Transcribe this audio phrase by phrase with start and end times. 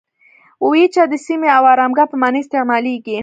[0.65, 3.15] اویجه د سیمې او آرامګاه په معنی استعمالیږي.